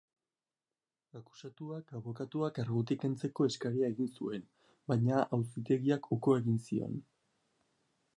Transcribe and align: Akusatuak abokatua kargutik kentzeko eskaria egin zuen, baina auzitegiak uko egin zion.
Akusatuak 1.17 1.91
abokatua 1.99 2.49
kargutik 2.57 3.01
kentzeko 3.03 3.47
eskaria 3.49 3.91
egin 3.93 4.09
zuen, 4.21 4.47
baina 4.93 5.21
auzitegiak 5.39 6.09
uko 6.17 6.35
egin 6.41 6.59
zion. 6.71 6.97